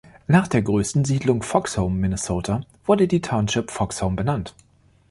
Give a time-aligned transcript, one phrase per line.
[0.25, 4.55] Nach der größten Siedlung, Foxhome, Minnesota, wurde die Township Foxhome benannt.